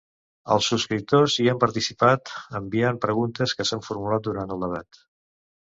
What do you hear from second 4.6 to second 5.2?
debat.